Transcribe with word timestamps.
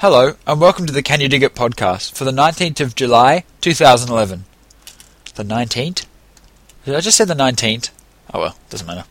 Hello, 0.00 0.32
and 0.46 0.58
welcome 0.58 0.86
to 0.86 0.94
the 0.94 1.02
Can 1.02 1.20
You 1.20 1.28
Dig 1.28 1.42
It 1.42 1.54
podcast 1.54 2.14
for 2.14 2.24
the 2.24 2.30
19th 2.30 2.80
of 2.80 2.94
July, 2.94 3.44
2011. 3.60 4.46
The 5.34 5.42
19th? 5.42 6.06
Did 6.86 6.94
I 6.94 7.00
just 7.00 7.18
say 7.18 7.26
the 7.26 7.34
19th? 7.34 7.90
Oh 8.32 8.40
well, 8.40 8.56
doesn't 8.70 8.86
matter. 8.86 9.04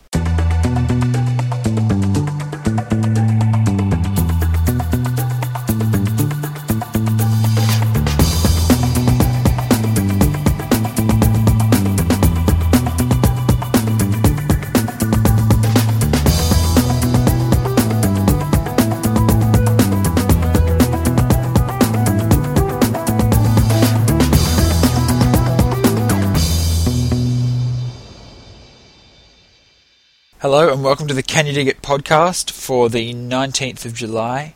Hello, 30.40 30.72
and 30.72 30.82
welcome 30.82 31.06
to 31.08 31.14
the 31.14 31.22
Can 31.22 31.46
You 31.46 31.52
Dig 31.52 31.68
It 31.68 31.82
podcast 31.82 32.50
for 32.50 32.88
the 32.88 33.12
19th 33.12 33.84
of 33.84 33.94
July, 33.94 34.54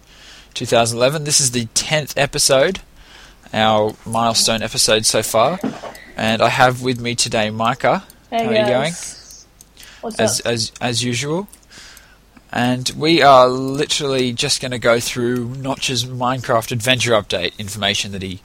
2011. 0.54 1.24
This 1.24 1.40
is 1.40 1.50
the 1.50 1.66
10th 1.66 2.14
episode, 2.16 2.80
our 3.52 3.94
milestone 4.06 4.62
episode 4.62 5.04
so 5.04 5.22
far, 5.22 5.58
and 6.16 6.40
I 6.40 6.48
have 6.48 6.82
with 6.82 7.00
me 7.00 7.14
today 7.14 7.50
Micah. 7.50 8.04
Hey 8.30 8.44
How 8.44 8.50
are 8.50 8.54
you 8.54 8.66
going? 8.66 8.92
What's 10.00 10.18
as 10.20 10.40
up? 10.40 10.46
as 10.46 10.72
as 10.80 11.04
usual. 11.04 11.48
And 12.52 12.88
we 12.96 13.20
are 13.20 13.48
literally 13.48 14.32
just 14.32 14.60
going 14.62 14.70
to 14.70 14.78
go 14.78 15.00
through 15.00 15.56
Notch's 15.56 16.04
Minecraft 16.04 16.70
Adventure 16.70 17.10
Update 17.12 17.58
information 17.58 18.12
that 18.12 18.22
he 18.22 18.40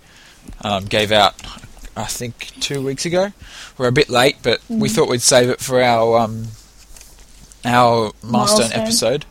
um, 0.64 0.86
gave 0.86 1.12
out, 1.12 1.36
I 1.96 2.06
think, 2.06 2.54
two 2.60 2.84
weeks 2.84 3.06
ago. 3.06 3.34
We're 3.78 3.88
a 3.90 3.92
bit 3.92 4.10
late, 4.10 4.38
but 4.42 4.62
we 4.68 4.90
Mhm. 4.90 4.96
thought 4.96 5.10
we'd 5.10 5.22
save 5.22 5.50
it 5.50 5.60
for 5.60 5.80
our 5.84 6.18
um, 6.18 6.48
our 7.66 8.12
milestone, 8.24 8.32
Milestone. 8.32 8.72
episode. 8.82 9.26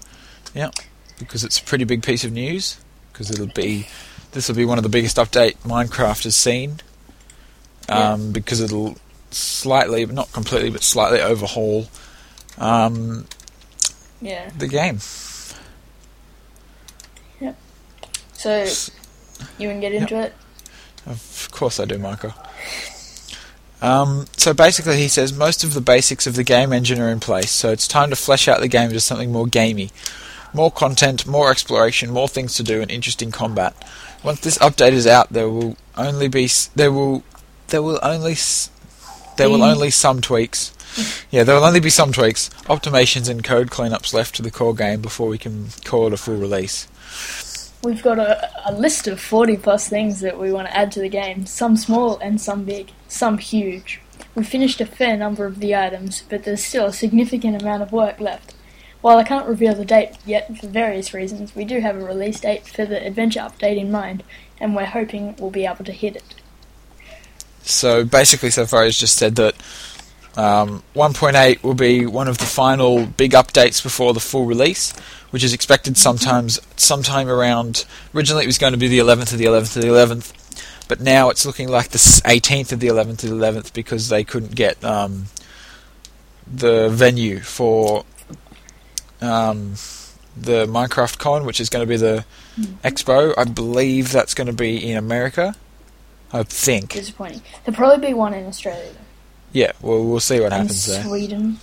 Yeah, 0.55 0.71
because 1.19 1.45
it's 1.45 1.59
a 1.59 1.63
pretty 1.65 1.85
big 1.85 2.03
piece 2.03 2.25
of 2.25 2.33
news. 2.33 2.79
Because 3.13 3.31
it'll 3.31 3.47
be 3.49 3.87
this 4.33 4.49
will 4.49 4.55
be 4.55 4.65
one 4.65 4.79
of 4.79 4.85
the 4.85 4.89
biggest 4.91 5.17
update 5.17 5.57
Minecraft 5.65 6.25
has 6.25 6.37
seen. 6.37 6.81
Um, 7.89 8.33
Because 8.33 8.61
it'll 8.61 8.97
slightly, 9.31 10.05
not 10.07 10.31
completely, 10.33 10.71
but 10.71 10.83
slightly 10.83 11.21
overhaul 11.21 11.87
um, 12.59 13.27
Yeah. 14.21 14.51
the 14.57 14.69
game. 14.69 15.01
Yep. 17.41 17.57
So 18.35 18.65
you 19.59 19.69
want 19.69 19.79
to 19.79 19.81
get 19.81 19.93
into 19.95 20.21
it. 20.21 20.35
Of 21.07 21.49
course 21.51 21.81
I 21.81 21.85
do, 21.87 21.99
Michael. 21.99 22.35
Um, 23.81 24.27
so 24.37 24.53
basically, 24.53 24.97
he 24.99 25.09
says 25.09 25.33
most 25.33 25.63
of 25.63 25.75
the 25.75 25.81
basics 25.81 26.27
of 26.27 26.35
the 26.35 26.43
game 26.45 26.73
engine 26.73 27.01
are 27.01 27.11
in 27.11 27.21
place, 27.21 27.51
so 27.51 27.71
it's 27.71 27.87
time 27.87 28.11
to 28.11 28.17
flesh 28.17 28.49
out 28.49 28.61
the 28.61 28.69
game 28.69 28.89
into 28.89 29.01
something 29.01 29.31
more 29.31 29.47
gamey. 29.47 29.91
More 30.55 30.71
content, 30.73 31.27
more 31.27 31.51
exploration, 31.51 32.11
more 32.11 32.27
things 32.29 32.55
to 32.55 32.63
do, 32.63 32.81
and 32.81 32.91
interesting 32.91 33.31
combat. 33.31 33.77
Once 34.25 34.41
this 34.41 34.59
update 34.59 34.93
is 34.93 35.07
out, 35.07 35.29
there 35.33 35.49
will 35.49 35.77
only 35.97 36.27
be 36.27 36.45
s- 36.47 36.71
there 36.75 36.91
will 36.91 37.23
there 37.69 37.83
will 37.83 38.01
only 38.03 38.33
s- 38.33 38.71
there 39.37 39.49
will 39.49 39.63
only 39.63 39.91
some 39.91 40.21
tweaks. 40.21 40.73
Yeah, 41.31 41.45
there 41.45 41.55
will 41.55 41.65
only 41.65 41.79
be 41.81 41.91
some 41.91 42.13
tweaks, 42.13 42.49
optimizations, 42.65 43.29
and 43.29 43.45
code 43.45 43.69
cleanups 43.71 44.15
left 44.15 44.35
to 44.37 44.43
the 44.43 44.51
core 44.51 44.75
game 44.75 45.01
before 45.03 45.29
we 45.29 45.37
can 45.39 45.69
call 45.85 46.07
it 46.09 46.13
a 46.15 46.17
full 46.17 46.35
release. 46.37 46.89
We've 47.83 48.03
got 48.03 48.19
a, 48.19 48.51
a 48.69 48.73
list 48.73 49.07
of 49.07 49.21
40 49.21 49.57
plus 49.59 49.89
things 49.89 50.21
that 50.21 50.39
we 50.39 50.53
want 50.53 50.69
to 50.69 50.77
add 50.77 50.91
to 50.93 51.01
the 51.01 51.09
game, 51.09 51.47
some 51.47 51.77
small 51.77 52.19
and 52.19 52.41
some 52.41 52.65
big, 52.65 52.91
some 53.07 53.39
huge. 53.39 54.01
We've 54.35 54.49
finished 54.49 54.81
a 54.81 54.87
fair 54.87 55.17
number 55.17 55.47
of 55.47 55.61
the 55.61 55.77
items, 55.77 56.23
but 56.29 56.45
there's 56.45 56.65
still 56.65 56.87
a 56.87 56.93
significant 56.93 57.61
amount 57.61 57.83
of 57.83 57.93
work 57.93 58.21
left. 58.21 58.55
While 59.01 59.19
I 59.19 59.25
can't 59.25 59.47
reveal 59.47 59.75
the 59.75 59.85
date 59.85 60.17
yet 60.27 60.59
for 60.59 60.67
various 60.67 61.15
reasons, 61.15 61.55
we 61.55 61.65
do 61.65 61.81
have 61.81 61.97
a 61.97 62.05
release 62.05 62.41
date 62.41 62.67
for 62.67 62.85
the 62.85 63.05
adventure 63.05 63.41
update 63.41 63.79
in 63.79 63.93
mind, 63.93 64.25
and 64.61 64.75
we're 64.75 64.87
hoping 64.87 65.37
we'll 65.39 65.51
be 65.51 65.67
able 65.67 65.85
to 65.85 65.93
hit 65.93 66.17
it. 66.17 66.35
So 67.63 68.05
basically, 68.05 68.51
so 68.51 68.67
far 68.67 68.85
he's 68.85 68.99
just 68.99 69.17
said 69.17 69.37
that 69.37 69.55
um, 70.39 70.85
1.8 70.95 71.65
will 71.65 71.75
be 71.75 72.07
one 72.07 72.29
of 72.29 72.39
the 72.39 72.45
final 72.45 73.05
big 73.07 73.33
updates 73.33 73.83
before 73.83 74.15
the 74.15 74.21
full 74.21 74.47
release, 74.47 74.93
which 75.31 75.43
is 75.43 75.53
expected 75.53 75.97
sometimes 75.97 76.61
sometime 76.77 77.29
around. 77.29 77.85
Originally, 78.15 78.45
it 78.45 78.47
was 78.47 78.57
going 78.57 78.73
to 78.73 78.79
be 78.79 78.87
the 78.87 79.01
11th 79.01 79.33
of 79.33 79.41
the 79.41 79.47
11th 79.47 79.75
of 79.75 79.83
the 79.83 79.89
11th, 79.89 80.87
but 80.87 81.01
now 81.01 81.29
it's 81.29 81.45
looking 81.45 81.69
like 81.69 81.89
the 81.89 81.99
18th 81.99 82.71
of 82.71 82.79
the 82.79 82.87
11th 82.87 83.25
of 83.25 83.31
the 83.31 83.35
11th 83.35 83.73
because 83.73 84.11
they 84.11 84.23
couldn't 84.23 84.55
get 84.55 84.83
um, 84.85 85.25
the 86.47 86.89
venue 86.89 87.41
for 87.41 88.05
um, 89.21 89.75
the 90.37 90.67
Minecraft 90.67 91.19
Con, 91.19 91.47
which 91.47 91.59
is 91.59 91.69
going 91.69 91.83
to 91.85 91.89
be 91.89 91.97
the 91.97 92.25
expo. 92.85 93.35
I 93.37 93.43
believe 93.43 94.13
that's 94.13 94.35
going 94.35 94.47
to 94.47 94.53
be 94.53 94.89
in 94.89 94.97
America. 94.97 95.57
I 96.33 96.45
think. 96.45 96.93
Disappointing. 96.93 97.43
There'll 97.65 97.77
probably 97.77 98.07
be 98.07 98.15
one 98.15 98.35
in 98.35 98.47
Australia, 98.47 98.93
though. 98.93 99.08
Yeah, 99.53 99.73
well, 99.81 100.05
we'll 100.05 100.21
see 100.21 100.41
what 100.41 100.53
happens 100.53 100.87
there. 100.87 101.03
Sweden. 101.03 101.59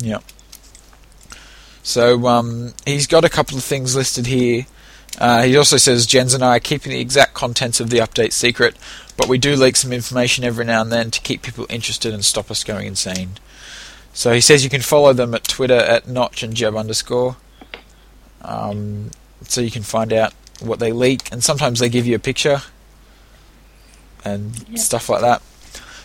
Yeah. 0.00 0.18
So 1.82 2.26
um, 2.26 2.74
he's 2.84 3.06
got 3.06 3.24
a 3.24 3.28
couple 3.28 3.56
of 3.56 3.64
things 3.64 3.94
listed 3.96 4.26
here. 4.26 4.66
Uh, 5.18 5.42
he 5.44 5.56
also 5.56 5.76
says 5.78 6.04
Jens 6.04 6.34
and 6.34 6.44
I 6.44 6.56
are 6.56 6.60
keeping 6.60 6.92
the 6.92 7.00
exact 7.00 7.32
contents 7.32 7.80
of 7.80 7.88
the 7.88 7.98
update 7.98 8.32
secret, 8.32 8.76
but 9.16 9.28
we 9.28 9.38
do 9.38 9.56
leak 9.56 9.76
some 9.76 9.92
information 9.92 10.44
every 10.44 10.64
now 10.66 10.82
and 10.82 10.92
then 10.92 11.10
to 11.10 11.20
keep 11.20 11.40
people 11.42 11.64
interested 11.70 12.12
and 12.12 12.24
stop 12.24 12.50
us 12.50 12.62
going 12.64 12.86
insane. 12.86 13.30
So 14.12 14.32
he 14.34 14.40
says 14.42 14.62
you 14.62 14.68
can 14.70 14.82
follow 14.82 15.12
them 15.14 15.34
at 15.34 15.44
Twitter 15.44 15.74
at 15.76 16.06
Notch 16.06 16.42
and 16.42 16.54
Jeb 16.54 16.74
underscore, 16.76 17.36
um, 18.42 19.10
so 19.42 19.60
you 19.62 19.70
can 19.70 19.82
find 19.82 20.12
out 20.12 20.34
what 20.60 20.80
they 20.80 20.92
leak, 20.92 21.30
and 21.32 21.42
sometimes 21.42 21.78
they 21.80 21.88
give 21.88 22.06
you 22.06 22.16
a 22.16 22.18
picture 22.18 22.60
and 24.24 24.64
Yeah. 24.68 24.80
stuff 24.82 25.08
like 25.08 25.20
that. 25.22 25.40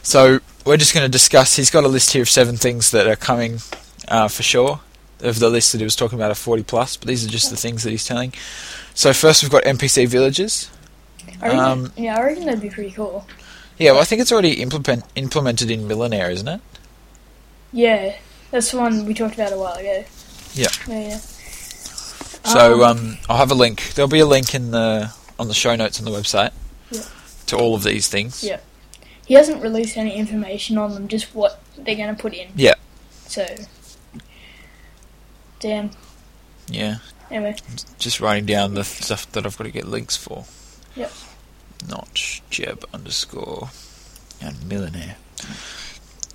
So 0.03 0.39
we're 0.65 0.77
just 0.77 0.93
going 0.93 1.05
to 1.05 1.11
discuss. 1.11 1.55
He's 1.55 1.69
got 1.69 1.83
a 1.83 1.87
list 1.87 2.13
here 2.13 2.21
of 2.23 2.29
seven 2.29 2.57
things 2.57 2.91
that 2.91 3.07
are 3.07 3.15
coming 3.15 3.59
uh, 4.07 4.27
for 4.27 4.43
sure 4.43 4.79
of 5.21 5.39
the 5.39 5.49
list 5.49 5.71
that 5.71 5.77
he 5.77 5.83
was 5.83 5.95
talking 5.95 6.17
about 6.17 6.31
of 6.31 6.37
40 6.37 6.63
plus, 6.63 6.97
but 6.97 7.07
these 7.07 7.23
are 7.25 7.29
just 7.29 7.51
the 7.51 7.55
things 7.57 7.83
that 7.83 7.91
he's 7.91 8.05
telling. 8.05 8.33
So 8.95 9.13
first 9.13 9.43
we've 9.43 9.51
got 9.51 9.63
NPC 9.63 10.07
villages. 10.07 10.69
I 11.41 11.45
reckon, 11.45 11.59
Um, 11.59 11.93
yeah, 11.95 12.17
I 12.17 12.23
reckon 12.23 12.45
that'd 12.45 12.61
be 12.61 12.69
pretty 12.71 12.91
cool. 12.91 13.27
Yeah, 13.77 13.91
well, 13.91 14.01
I 14.01 14.05
think 14.05 14.21
it's 14.21 14.31
already 14.31 14.53
implement, 14.61 15.03
implemented 15.15 15.69
in 15.69 15.81
Millénaire, 15.87 16.31
isn't 16.31 16.47
it? 16.47 16.61
Yeah, 17.71 18.15
that's 18.49 18.71
the 18.71 18.77
one 18.77 19.05
we 19.05 19.13
talked 19.13 19.35
about 19.35 19.53
a 19.53 19.57
while 19.57 19.75
ago. 19.75 20.03
Yeah. 20.53 20.67
Yeah. 20.87 20.99
yeah. 21.09 21.17
So 21.17 22.83
Um, 22.83 22.97
um, 22.97 23.17
I'll 23.29 23.37
have 23.37 23.51
a 23.51 23.55
link. 23.55 23.93
There'll 23.93 24.09
be 24.09 24.19
a 24.19 24.25
link 24.25 24.55
in 24.55 24.71
the 24.71 25.11
on 25.39 25.47
the 25.47 25.53
show 25.53 25.75
notes 25.75 25.99
on 25.99 26.05
the 26.05 26.11
website 26.11 26.51
Yeah. 26.89 27.01
to 27.47 27.57
all 27.57 27.75
of 27.75 27.83
these 27.83 28.07
things. 28.07 28.43
Yeah. 28.43 28.59
He 29.31 29.35
hasn't 29.35 29.63
released 29.63 29.95
any 29.95 30.17
information 30.17 30.77
on 30.77 30.93
them, 30.93 31.07
just 31.07 31.33
what 31.33 31.61
they're 31.77 31.95
going 31.95 32.13
to 32.13 32.21
put 32.21 32.33
in. 32.33 32.49
Yeah. 32.53 32.73
So, 33.27 33.45
damn. 35.61 35.91
Yeah, 36.67 36.97
Anyway, 37.29 37.55
just 37.97 38.19
writing 38.19 38.45
down 38.45 38.73
the 38.73 38.83
stuff 38.83 39.31
that 39.31 39.45
I've 39.45 39.57
got 39.57 39.63
to 39.63 39.71
get 39.71 39.87
links 39.87 40.17
for. 40.17 40.43
Yep. 40.97 41.13
Notch 41.87 42.43
Jeb 42.49 42.83
underscore 42.93 43.69
and 44.41 44.57
Millénaire. 44.57 45.15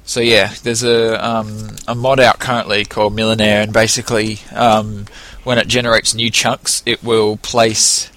So 0.06 0.20
yeah, 0.20 0.54
there's 0.62 0.82
a 0.82 1.22
um, 1.22 1.76
a 1.86 1.94
mod 1.94 2.18
out 2.18 2.38
currently 2.38 2.86
called 2.86 3.14
Millénaire, 3.14 3.62
and 3.62 3.74
basically, 3.74 4.38
um, 4.54 5.04
when 5.44 5.58
it 5.58 5.68
generates 5.68 6.14
new 6.14 6.30
chunks, 6.30 6.82
it 6.86 7.04
will 7.04 7.36
place 7.36 8.10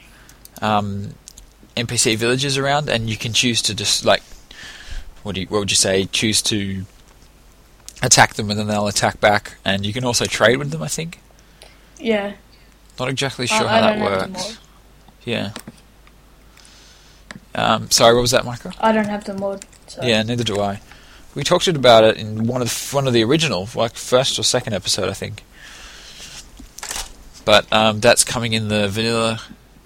um, 0.61 1.15
NPC 1.75 2.15
villages 2.15 2.57
around, 2.57 2.87
and 2.87 3.09
you 3.09 3.17
can 3.17 3.33
choose 3.33 3.61
to 3.63 3.75
just 3.75 4.05
like 4.05 4.23
what 5.29 5.37
you, 5.37 5.45
what 5.45 5.59
would 5.59 5.69
you 5.69 5.77
say? 5.77 6.05
Choose 6.05 6.41
to 6.43 6.85
attack 8.01 8.33
them, 8.33 8.49
and 8.49 8.59
then 8.59 8.65
they'll 8.65 8.87
attack 8.87 9.21
back, 9.21 9.57
and 9.63 9.85
you 9.85 9.93
can 9.93 10.03
also 10.03 10.25
trade 10.25 10.57
with 10.57 10.71
them. 10.71 10.81
I 10.81 10.87
think. 10.87 11.19
yeah. 11.99 12.33
Not 12.99 13.07
exactly 13.09 13.47
sure 13.47 13.65
I 13.65 13.79
how 13.79 13.81
that 13.81 13.97
have 13.97 14.33
the 14.33 14.33
works. 14.33 14.57
Yeah. 15.23 15.51
Um, 17.55 17.89
sorry, 17.91 18.13
what 18.13 18.21
was 18.21 18.31
that, 18.31 18.43
Micah? 18.43 18.73
I 18.79 18.91
don't 18.91 19.07
have 19.07 19.23
the 19.23 19.35
mod. 19.35 19.65
So. 19.87 20.03
Yeah, 20.03 20.21
neither 20.23 20.43
do 20.43 20.59
I. 20.59 20.81
We 21.35 21.43
talked 21.43 21.67
about 21.67 22.03
it 22.03 22.17
in 22.17 22.45
one 22.45 22.61
of 22.61 22.67
the, 22.67 22.89
one 22.95 23.07
of 23.07 23.13
the 23.13 23.23
original, 23.23 23.69
like 23.75 23.93
first 23.93 24.37
or 24.37 24.43
second 24.43 24.73
episode, 24.73 25.07
I 25.07 25.13
think. 25.13 25.43
But 27.45 27.71
um, 27.71 27.99
that's 28.01 28.23
coming 28.23 28.53
in 28.53 28.67
the 28.67 28.89
vanilla 28.89 29.39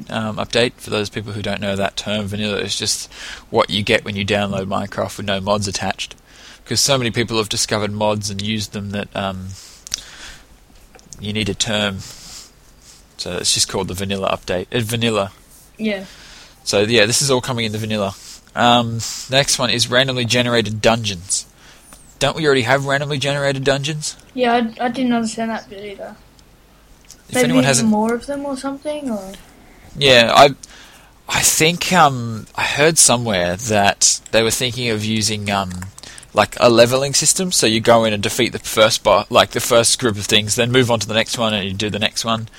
um, 0.10 0.38
update. 0.38 0.74
For 0.74 0.90
those 0.90 1.10
people 1.10 1.34
who 1.34 1.42
don't 1.42 1.62
know 1.62 1.75
that 1.75 1.95
term, 1.98 2.25
vanilla 2.25 2.60
is 2.60 2.75
just 2.78 3.12
what 3.50 3.69
you 3.69 3.84
get 3.84 4.04
when 4.06 4.16
you 4.16 4.25
download 4.25 4.66
Minecraft 4.66 5.18
with 5.18 5.25
no 5.25 5.40
mods 5.40 5.68
attached. 5.68 6.16
Because 6.63 6.80
so 6.80 6.98
many 6.98 7.12
people 7.12 7.38
have 7.38 7.50
discovered 7.50 7.92
mods 7.92 8.30
and 8.30 8.42
used 8.42 8.74
them 8.74 8.92
that 8.92 9.13
um, 9.16 9.50
you 11.19 11.34
need 11.34 11.50
a 11.50 11.54
term. 11.54 12.00
So 13.18 13.38
it's 13.38 13.54
just 13.54 13.69
called 13.69 13.88
the 13.88 13.94
vanilla 13.94 14.30
update. 14.30 14.68
Uh, 14.74 14.80
vanilla 14.81 15.31
Yeah. 15.78 16.06
So 16.63 16.81
yeah, 16.81 17.06
this 17.06 17.22
is 17.22 17.30
all 17.30 17.42
coming 17.42 17.66
in 17.66 17.72
the 17.72 17.78
vanilla. 17.78 18.16
Um, 18.56 19.00
next 19.30 19.57
one 19.57 19.69
is 19.69 19.90
randomly 19.90 20.25
generated 20.25 20.81
dungeons. 20.81 21.45
Don't 22.19 22.36
we 22.36 22.45
already 22.45 22.62
have 22.62 22.86
randomly 22.86 23.18
generated 23.18 23.63
dungeons? 23.63 24.16
Yeah, 24.34 24.54
I, 24.54 24.86
I 24.86 24.90
didn't 24.90 25.13
understand 25.13 25.51
that 25.51 25.69
bit 25.69 25.84
either. 25.84 26.16
If 27.28 27.36
Maybe 27.36 27.45
anyone 27.45 27.63
hasn't, 27.63 27.90
more 27.90 28.13
of 28.13 28.28
them 28.28 28.45
or 28.45 28.56
something, 28.56 29.10
or 29.10 29.34
yeah, 29.98 30.31
I, 30.34 30.56
I 31.30 31.42
think 31.42 31.92
um, 31.94 32.48
I 32.56 32.63
heard 32.63 32.98
somewhere 32.98 33.56
that 33.56 34.22
they 34.31 34.44
were 34.44 34.51
thinking 34.51 34.90
of 34.90 35.04
using 35.06 35.50
um, 35.51 35.72
like 36.34 36.56
a 36.60 36.69
leveling 36.69 37.13
system. 37.13 37.51
So 37.51 37.66
you 37.68 37.80
go 37.80 38.04
in 38.06 38.13
and 38.13 38.22
defeat 38.24 38.51
the 38.51 38.60
first 38.60 39.04
boss, 39.04 39.30
like 39.31 39.51
the 39.51 39.60
first 39.60 40.00
group 40.00 40.18
of 40.18 40.25
things, 40.25 40.56
then 40.56 40.72
move 40.72 40.90
on 40.92 41.00
to 41.00 41.07
the 41.07 41.13
next 41.13 41.38
one, 41.38 41.54
and 41.54 41.66
you 41.68 41.74
do 41.74 41.90
the 41.90 42.00
next 42.00 42.25
one. 42.25 42.50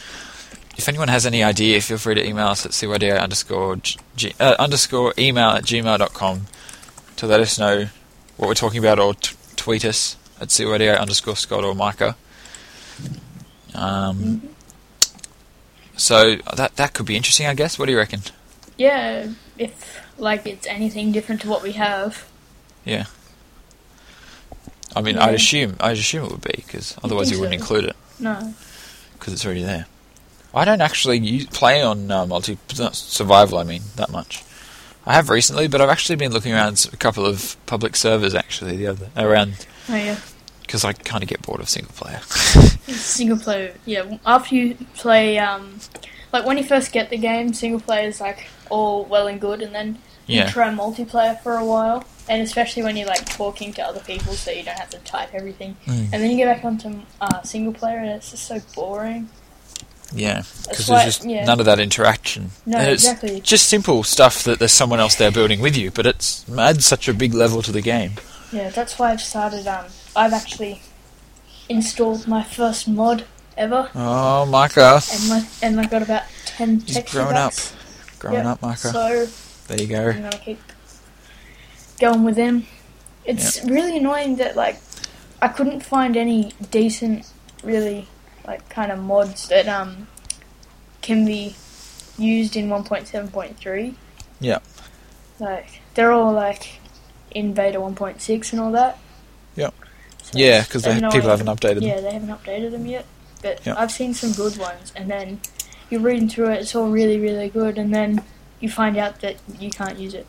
If 0.77 0.89
anyone 0.89 1.09
has 1.09 1.25
any 1.25 1.43
idea, 1.45 1.81
feel 1.81 1.99
free 1.99 2.17
to 2.17 2.27
email 2.27 2.49
us 2.49 2.67
at 2.67 2.73
cydia 2.73 3.21
underscore 3.21 3.77
g, 4.17 4.33
uh, 4.41 4.57
underscore 4.59 5.15
email 5.17 5.51
at 5.51 5.65
gmail.com 5.65 6.47
to 7.17 7.27
let 7.27 7.41
us 7.41 7.59
know 7.59 7.87
what 8.37 8.49
we're 8.49 8.55
talking 8.55 8.81
about, 8.81 8.99
or 8.99 9.15
t- 9.15 9.37
tweet 9.55 9.85
us 9.85 10.17
at 10.41 10.49
cydia 10.49 10.99
underscore 10.99 11.37
scott 11.37 11.63
or 11.63 11.77
micah. 11.77 12.17
Um, 13.75 14.17
Mhm. 14.17 14.41
So 15.97 16.37
that 16.57 16.77
that 16.77 16.93
could 16.95 17.07
be 17.07 17.17
interesting, 17.17 17.47
I 17.47 17.55
guess. 17.55 17.79
What 17.79 17.87
do 17.87 17.93
you 17.93 17.99
reckon? 17.99 18.21
yeah, 18.77 19.29
if 19.59 20.01
like 20.19 20.47
it's 20.47 20.67
anything 20.67 21.13
different 21.13 21.41
to 21.43 21.49
what 21.49 21.63
we 21.63 21.73
have. 21.73 22.27
Yeah. 22.85 23.07
I 24.97 25.01
mean, 25.03 25.17
Yeah. 25.17 25.25
I'd 25.27 25.35
assume 25.35 25.77
I'd 25.81 25.97
assume 25.97 26.25
it 26.27 26.31
would 26.33 26.41
be 26.43 26.55
because 26.57 26.97
otherwise 27.03 27.31
you 27.31 27.41
wouldn't 27.41 27.61
so? 27.61 27.63
include 27.75 27.85
it 27.91 27.97
No. 28.21 28.55
because 29.19 29.33
it's 29.33 29.45
already 29.45 29.63
there. 29.65 29.87
I 30.55 30.65
don't 30.65 30.81
actually 30.81 31.19
use, 31.19 31.47
play 31.47 31.83
on 31.83 32.11
uh, 32.13 32.27
multi 32.27 32.59
survival. 32.93 33.59
I 33.59 33.65
mean 33.65 33.83
that 33.97 34.11
much. 34.11 34.45
I 35.07 35.15
have 35.15 35.29
recently, 35.29 35.67
but 35.69 35.81
I've 35.81 35.91
actually 35.91 36.17
been 36.17 36.33
looking 36.33 36.53
around 36.55 36.89
a 36.93 36.97
couple 36.97 37.27
of 37.27 37.57
public 37.67 37.95
servers 37.97 38.35
actually 38.35 38.77
the 38.77 38.87
other 38.87 39.11
around 39.17 39.67
Oh 39.89 39.97
yeah. 39.97 40.19
Because 40.67 40.85
I 40.85 40.93
kind 40.93 41.23
of 41.23 41.29
get 41.29 41.43
bored 41.43 41.61
of 41.61 41.69
single 41.69 41.93
player. 41.93 42.21
Single 42.89 43.39
player. 43.39 43.75
Yeah. 43.87 44.19
After 44.27 44.55
you 44.55 44.75
play, 44.95 45.39
um, 45.39 45.79
like 46.33 46.45
when 46.45 46.59
you 46.59 46.65
first 46.65 46.93
get 46.93 47.11
the 47.11 47.17
game, 47.17 47.53
single 47.55 47.81
player 47.81 48.09
is 48.09 48.21
like 48.21 48.47
all 48.71 49.05
well 49.05 49.27
and 49.27 49.41
good, 49.41 49.63
and 49.63 49.75
then 49.75 49.99
you 50.27 50.45
try 50.49 50.69
multiplayer 50.71 51.41
for 51.43 51.55
a 51.57 51.65
while, 51.65 52.05
and 52.29 52.43
especially 52.43 52.83
when 52.83 52.97
you're 52.97 53.07
like 53.09 53.25
talking 53.27 53.73
to 53.75 53.83
other 53.83 54.01
people, 54.01 54.33
so 54.35 54.51
you 54.51 54.63
don't 54.63 54.79
have 54.79 54.91
to 54.91 54.99
type 55.01 55.31
everything, 55.35 55.77
Mm. 55.87 56.11
and 56.13 56.23
then 56.23 56.31
you 56.31 56.37
get 56.37 56.55
back 56.55 56.65
onto 56.65 57.01
uh, 57.21 57.43
single 57.43 57.73
player, 57.73 57.99
and 57.99 58.09
it's 58.11 58.31
just 58.31 58.47
so 58.47 58.61
boring. 58.75 59.29
yeah, 60.15 60.43
because 60.69 60.87
there's 60.87 61.05
just 61.05 61.25
yeah. 61.25 61.45
none 61.45 61.61
of 61.61 61.67
that 61.67 61.81
interaction. 61.81 62.51
No, 62.67 62.79
And 62.79 62.91
it's 62.91 63.05
exactly. 63.05 63.41
just 63.41 63.69
simple 63.69 64.03
stuff 64.03 64.43
that 64.45 64.59
there's 64.59 64.73
someone 64.73 65.01
else 65.01 65.15
there 65.17 65.31
building 65.31 65.61
with 65.61 65.77
you, 65.77 65.91
but 65.91 66.05
it's 66.07 66.45
adds 66.51 66.85
such 66.87 67.09
a 67.09 67.15
big 67.15 67.33
level 67.35 67.63
to 67.63 67.73
the 67.73 67.83
game. 67.83 68.13
Yeah, 68.53 68.69
that's 68.71 68.99
why 68.99 69.11
I've 69.13 69.21
started. 69.23 69.67
Um, 69.67 69.87
I've 70.17 70.33
actually 70.33 70.83
installed 71.69 72.27
my 72.29 72.43
first 72.43 72.89
mod 72.89 73.25
ever, 73.57 73.89
Oh, 73.95 74.47
Micah, 74.47 75.01
and 75.13 75.29
my 75.29 75.47
and 75.63 75.81
I've 75.81 75.91
got 75.91 76.03
about 76.03 76.25
ten 76.45 76.81
he's 76.81 76.97
texture 76.97 77.19
growing 77.19 77.37
up, 77.37 77.53
packs. 77.53 77.75
growing 78.19 78.37
Yep. 78.39 78.47
up, 78.47 78.63
Micah. 78.63 78.77
So 78.93 79.27
there 79.69 79.81
you 79.81 79.87
go. 79.87 80.11
I'm 80.11 80.23
gonna 80.23 80.39
keep 80.39 80.61
going 82.01 82.25
with 82.25 82.37
them. 82.37 82.67
It's 83.25 83.65
really 83.65 83.97
annoying 83.99 84.37
that 84.37 84.57
like 84.57 84.81
I 85.41 85.49
couldn't 85.49 85.81
find 85.81 86.17
any 86.17 86.53
decent, 86.71 87.27
really 87.63 88.09
like 88.47 88.69
kind 88.69 88.93
of 88.93 88.99
mods 88.99 89.49
that 89.49 89.69
um 89.69 90.09
can 91.03 91.25
be 91.25 91.55
used 92.19 92.57
in 92.57 92.69
1.7.3. 92.69 93.95
Yeah. 94.41 94.59
Like 95.39 95.81
they're 95.95 96.13
all 96.13 96.33
like 96.33 96.81
in 97.31 97.53
beta 97.55 97.79
1.6 97.79 98.53
and 98.53 98.61
all 98.61 98.73
that. 98.73 98.99
Yep. 99.57 99.75
Yeah, 100.35 100.63
because 100.63 100.83
people 100.83 101.31
haven't 101.31 101.47
updated 101.47 101.75
them. 101.77 101.85
Yeah, 101.85 102.01
they 102.01 102.13
haven't 102.13 102.31
updated 102.31 102.71
them 102.73 102.87
yet. 102.87 103.07
But 103.43 103.65
Yep. 103.67 103.77
I've 103.79 103.93
seen 103.93 104.15
some 104.15 104.33
good 104.33 104.57
ones, 104.57 104.93
and 104.97 105.11
then 105.11 105.41
you're 105.91 106.01
reading 106.01 106.29
through 106.29 106.51
it, 106.53 106.63
it's 106.63 106.75
all 106.75 106.89
really, 106.89 107.19
really 107.19 107.49
good, 107.49 107.77
and 107.79 107.95
then 107.95 108.23
you 108.61 108.71
find 108.71 108.97
out 108.97 109.21
that 109.21 109.37
you 109.59 109.71
can't 109.71 109.99
use 109.99 110.15
it. 110.15 110.27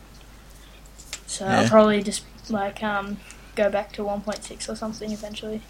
So 1.26 1.46
I'll 1.46 1.68
probably 1.68 2.02
just 2.02 2.24
like 2.50 2.82
um 2.82 3.18
go 3.54 3.70
back 3.70 3.92
to 3.92 4.02
1.6 4.02 4.68
or 4.68 4.76
something 4.76 5.10
eventually. 5.12 5.62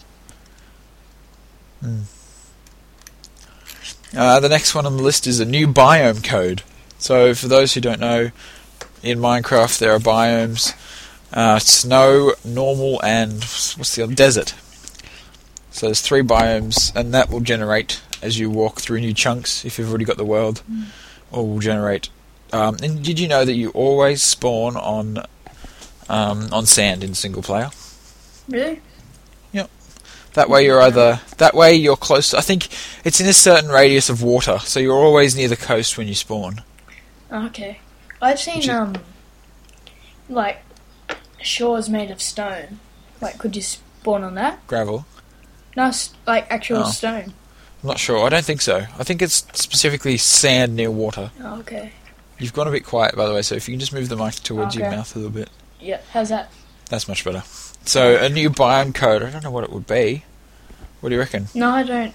Uh, 4.17 4.41
the 4.41 4.49
next 4.49 4.75
one 4.75 4.87
on 4.87 4.97
the 4.97 5.03
list 5.03 5.27
is 5.27 5.41
a 5.41 5.45
new 5.45 5.67
biome 5.69 6.23
code. 6.25 6.63
So, 6.99 7.35
for 7.35 7.49
those 7.49 7.75
who 7.75 7.81
don't 7.81 8.01
know, 8.01 8.31
in 9.03 9.19
Minecraft 9.19 9.79
there 9.79 9.93
are 9.93 9.99
biomes: 9.99 10.75
uh, 11.37 11.59
snow, 11.61 12.33
normal, 12.45 13.01
and 13.05 13.35
what's 13.77 13.95
the 13.95 14.03
other? 14.03 14.15
Desert. 14.15 14.55
So 15.71 15.87
there's 15.87 16.01
three 16.01 16.23
biomes, 16.23 16.91
and 16.97 17.13
that 17.15 17.31
will 17.31 17.41
generate 17.41 18.01
as 18.23 18.39
you 18.39 18.51
walk 18.51 18.81
through 18.81 19.01
new 19.01 19.13
chunks. 19.13 19.65
If 19.65 19.79
you've 19.79 19.89
already 19.91 20.07
got 20.07 20.17
the 20.17 20.25
world, 20.25 20.63
or 21.31 21.47
will 21.47 21.59
generate. 21.61 22.09
Um, 22.53 22.77
and 22.83 23.05
did 23.05 23.21
you 23.21 23.29
know 23.29 23.45
that 23.45 23.53
you 23.55 23.71
always 23.71 24.23
spawn 24.23 24.77
on 24.77 25.19
um, 26.09 26.49
on 26.53 26.65
sand 26.67 27.05
in 27.05 27.15
single 27.15 27.43
player? 27.43 27.71
Really? 28.49 28.81
Yep. 29.53 29.69
That 30.35 30.49
way 30.49 30.65
you're 30.65 30.81
either 30.81 31.21
that 31.39 31.55
way 31.55 31.75
you're 31.75 31.97
close. 31.97 32.33
I 32.33 32.41
think 32.41 32.69
it's 33.05 33.21
in 33.21 33.27
a 33.27 33.33
certain 33.35 33.69
radius 33.71 34.09
of 34.09 34.23
water, 34.23 34.59
so 34.61 34.81
you're 34.81 34.95
always 34.95 35.37
near 35.37 35.49
the 35.49 35.57
coast 35.57 35.99
when 35.99 36.09
you 36.09 36.15
spawn. 36.15 36.63
Okay. 37.31 37.81
I've 38.23 38.41
seen 38.41 38.61
is- 38.61 38.69
um 38.71 38.95
like 40.31 40.59
shores 41.47 41.89
made 41.89 42.11
of 42.11 42.21
stone. 42.21 42.81
Like, 43.21 43.39
could 43.39 43.57
you 43.57 43.63
spawn 43.63 44.23
on 44.25 44.35
that? 44.35 44.67
Gravel. 44.67 45.07
No, 45.77 45.91
like 46.27 46.47
actual 46.51 46.79
Oh. 46.85 46.91
stone. 46.91 47.35
I'm 47.83 47.89
not 47.89 47.99
sure. 47.99 48.25
I 48.25 48.29
don't 48.31 48.45
think 48.45 48.61
so. 48.63 48.87
I 48.99 49.05
think 49.05 49.21
it's 49.23 49.47
specifically 49.53 50.17
sand 50.17 50.75
near 50.75 50.91
water. 50.91 51.31
Oh, 51.43 51.61
okay. 51.61 51.93
You've 52.39 52.53
gone 52.55 52.67
a 52.69 52.71
bit 52.71 52.85
quiet, 52.85 53.15
by 53.17 53.27
the 53.27 53.35
way. 53.35 53.43
So 53.43 53.55
if 53.55 53.69
you 53.69 53.73
can 53.75 53.81
just 53.81 53.93
move 53.93 54.09
the 54.09 54.17
mic 54.17 54.35
towards 54.37 54.75
your 54.75 54.87
Okay. 54.87 54.97
mouth 54.97 55.15
a 55.15 55.19
little 55.19 55.33
bit, 55.33 55.49
Yeah. 55.81 55.99
How's 56.13 56.29
that? 56.31 56.51
that's 56.91 57.07
much 57.09 57.25
better. 57.25 57.43
So 57.85 58.17
a 58.17 58.29
new 58.29 58.51
biome 58.51 58.95
code. 58.95 59.23
I 59.23 59.31
don't 59.31 59.45
know 59.45 59.51
what 59.51 59.65
it 59.65 59.71
would 59.73 59.87
be. 59.87 60.25
What 61.01 61.11
do 61.11 61.15
you 61.15 61.21
reckon? 61.21 61.49
No, 61.55 61.71
I 61.71 61.83
don't. 61.83 62.15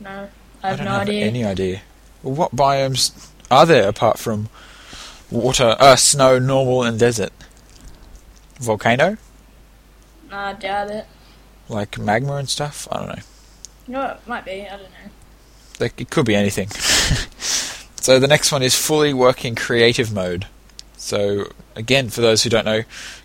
No, 0.00 0.28
I 0.62 0.68
have 0.68 0.78
don't 0.78 0.84
no 0.86 0.92
have 0.92 1.02
idea. 1.02 1.24
any 1.26 1.44
idea. 1.44 1.80
Well, 2.22 2.34
what 2.34 2.54
biomes 2.56 3.12
are 3.50 3.64
there 3.66 3.88
apart 3.88 4.18
from 4.18 4.48
water, 5.30 5.76
uh, 5.78 5.96
snow, 5.96 6.38
normal, 6.38 6.82
and 6.82 6.98
desert? 6.98 7.32
Volcano, 8.60 9.16
No, 10.30 10.36
I 10.36 10.52
doubt 10.54 10.90
it. 10.90 11.06
like 11.68 11.98
magma 11.98 12.36
and 12.36 12.48
stuff. 12.48 12.86
I 12.90 12.98
don't 12.98 13.08
know. 13.08 13.22
No, 13.86 14.06
it 14.12 14.28
might 14.28 14.44
be. 14.44 14.62
I 14.66 14.70
don't 14.76 14.82
know. 14.82 15.10
Like, 15.80 16.00
it 16.00 16.08
could 16.10 16.24
be 16.26 16.34
anything. 16.36 16.68
so 18.00 18.18
the 18.18 18.28
next 18.28 18.52
one 18.52 18.62
is 18.62 18.74
fully 18.74 19.12
working 19.12 19.54
creative 19.54 20.12
mode. 20.12 20.46
So 20.96 21.50
again, 21.76 22.08
for 22.08 22.20
those 22.20 22.42
who 22.44 22.50
don't 22.50 22.64
know, 22.64 22.82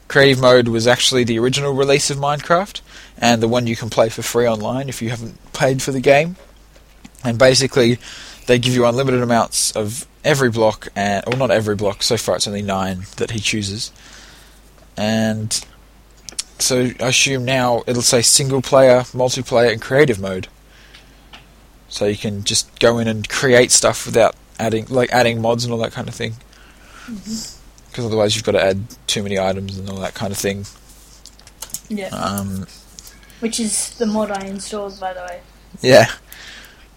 creative 0.07 0.41
mode 0.41 0.67
was 0.67 0.87
actually 0.87 1.23
the 1.23 1.39
original 1.39 1.73
release 1.73 2.09
of 2.09 2.17
Minecraft 2.17 2.81
and 3.17 3.41
the 3.41 3.47
one 3.47 3.67
you 3.67 3.75
can 3.75 3.89
play 3.89 4.09
for 4.09 4.21
free 4.21 4.47
online 4.47 4.89
if 4.89 5.01
you 5.01 5.09
haven't 5.11 5.37
paid 5.53 5.81
for 5.81 5.91
the 5.91 6.01
game. 6.01 6.35
And 7.23 7.37
basically, 7.37 7.99
they 8.47 8.57
give 8.59 8.73
you 8.73 8.85
unlimited 8.85 9.21
amounts 9.21 9.71
of 9.73 10.07
every 10.23 10.49
block, 10.49 10.87
and 10.95 11.23
or 11.27 11.37
not 11.37 11.51
every 11.51 11.75
block. 11.75 12.01
So 12.01 12.17
far, 12.17 12.37
it's 12.37 12.47
only 12.47 12.61
nine 12.61 13.03
that 13.17 13.31
he 13.31 13.39
chooses. 13.39 13.91
And 14.99 15.65
so 16.59 16.91
I 16.99 17.07
assume 17.07 17.45
now 17.45 17.83
it'll 17.87 18.01
say 18.01 18.21
single 18.21 18.61
player, 18.61 18.99
multiplayer, 19.13 19.71
and 19.71 19.81
creative 19.81 20.19
mode. 20.19 20.49
So 21.87 22.05
you 22.05 22.17
can 22.17 22.43
just 22.43 22.77
go 22.81 22.99
in 22.99 23.07
and 23.07 23.27
create 23.29 23.71
stuff 23.71 24.05
without 24.05 24.35
adding, 24.59 24.87
like 24.89 25.09
adding 25.11 25.41
mods 25.41 25.63
and 25.63 25.71
all 25.71 25.79
that 25.79 25.93
kind 25.93 26.09
of 26.09 26.13
thing. 26.13 26.33
Because 27.07 28.05
otherwise, 28.05 28.35
you've 28.35 28.43
got 28.43 28.51
to 28.51 28.61
add 28.63 28.83
too 29.07 29.23
many 29.23 29.39
items 29.39 29.77
and 29.77 29.89
all 29.89 29.99
that 29.99 30.15
kind 30.15 30.33
of 30.33 30.37
thing. 30.37 30.65
Yeah. 31.87 32.09
Um, 32.09 32.67
Which 33.39 33.57
is 33.59 33.91
the 33.91 34.05
mod 34.05 34.31
I 34.31 34.45
installed, 34.47 34.99
by 34.99 35.13
the 35.13 35.21
way. 35.21 35.39
yeah, 35.81 36.11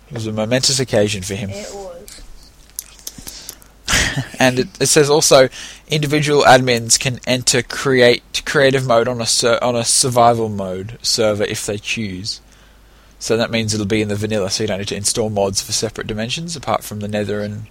it 0.08 0.14
was 0.14 0.26
a 0.26 0.32
momentous 0.32 0.80
occasion 0.80 1.22
for 1.22 1.34
him. 1.34 1.50
It 1.50 1.70
was. 1.72 2.01
And 4.42 4.58
it, 4.58 4.82
it 4.82 4.86
says 4.86 5.08
also 5.08 5.48
individual 5.86 6.42
admins 6.42 6.98
can 6.98 7.20
enter 7.28 7.62
create 7.62 8.42
creative 8.44 8.84
mode 8.84 9.06
on 9.06 9.20
a 9.20 9.26
sur- 9.26 9.60
on 9.62 9.76
a 9.76 9.84
survival 9.84 10.48
mode 10.48 10.98
server 11.00 11.44
if 11.44 11.64
they 11.64 11.78
choose. 11.78 12.40
So 13.20 13.36
that 13.36 13.52
means 13.52 13.72
it'll 13.72 13.86
be 13.86 14.02
in 14.02 14.08
the 14.08 14.16
vanilla, 14.16 14.50
so 14.50 14.64
you 14.64 14.66
don't 14.66 14.78
need 14.78 14.88
to 14.88 14.96
install 14.96 15.30
mods 15.30 15.62
for 15.62 15.70
separate 15.70 16.08
dimensions 16.08 16.56
apart 16.56 16.82
from 16.82 16.98
the 16.98 17.06
Nether 17.06 17.40
and 17.40 17.68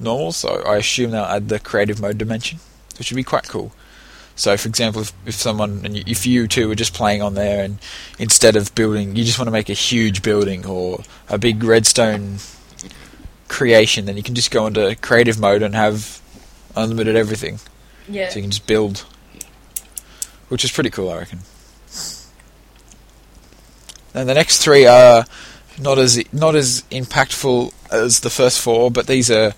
normal. 0.00 0.32
So 0.32 0.60
I 0.66 0.78
assume 0.78 1.12
they'll 1.12 1.22
add 1.22 1.48
the 1.48 1.60
creative 1.60 2.00
mode 2.00 2.18
dimension, 2.18 2.58
which 2.98 3.12
would 3.12 3.16
be 3.16 3.22
quite 3.22 3.46
cool. 3.46 3.70
So, 4.34 4.56
for 4.56 4.68
example, 4.68 5.02
if, 5.02 5.12
if 5.24 5.34
someone 5.34 5.82
and 5.84 5.96
if 5.98 6.26
you 6.26 6.48
two 6.48 6.66
were 6.66 6.74
just 6.74 6.94
playing 6.94 7.22
on 7.22 7.34
there, 7.34 7.64
and 7.64 7.78
instead 8.18 8.56
of 8.56 8.74
building, 8.74 9.14
you 9.14 9.22
just 9.22 9.38
want 9.38 9.46
to 9.46 9.52
make 9.52 9.70
a 9.70 9.74
huge 9.74 10.20
building 10.20 10.66
or 10.66 11.04
a 11.28 11.38
big 11.38 11.62
redstone 11.62 12.38
creation, 13.52 14.06
then 14.06 14.16
you 14.16 14.22
can 14.22 14.34
just 14.34 14.50
go 14.50 14.66
into 14.66 14.96
creative 14.96 15.38
mode 15.38 15.62
and 15.62 15.74
have 15.74 16.20
unlimited 16.74 17.14
everything. 17.14 17.60
Yeah. 18.08 18.30
So 18.30 18.36
you 18.36 18.42
can 18.42 18.50
just 18.50 18.66
build, 18.66 19.04
which 20.48 20.64
is 20.64 20.72
pretty 20.72 20.90
cool, 20.90 21.10
I 21.10 21.18
reckon. 21.18 21.40
And 24.14 24.28
the 24.28 24.34
next 24.34 24.58
three 24.58 24.86
are 24.86 25.24
not 25.80 25.98
as 25.98 26.22
not 26.32 26.54
as 26.54 26.82
impactful 26.90 27.72
as 27.90 28.20
the 28.20 28.30
first 28.30 28.60
four, 28.60 28.90
but 28.90 29.06
these 29.06 29.30
are 29.30 29.54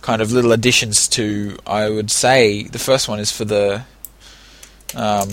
kind 0.00 0.22
of 0.22 0.32
little 0.32 0.52
additions 0.52 1.08
to. 1.08 1.56
I 1.66 1.88
would 1.88 2.10
say 2.10 2.64
the 2.64 2.78
first 2.78 3.08
one 3.08 3.20
is 3.20 3.30
for 3.30 3.44
the. 3.44 3.84
Um, 4.94 5.30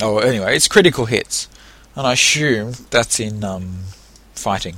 oh, 0.00 0.18
anyway, 0.18 0.56
it's 0.56 0.68
critical 0.68 1.06
hits, 1.06 1.48
and 1.94 2.06
I 2.06 2.12
assume 2.12 2.74
that's 2.90 3.20
in 3.20 3.44
um, 3.44 3.84
fighting. 4.34 4.76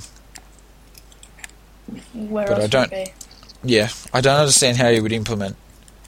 Where 2.14 2.46
But 2.46 2.60
I 2.60 2.66
don't- 2.66 2.90
would 2.90 2.98
it 2.98 3.12
Yeah, 3.62 3.88
I 4.12 4.20
don't 4.20 4.38
understand 4.40 4.76
how 4.78 4.88
you 4.88 5.02
would 5.02 5.12
implement 5.12 5.56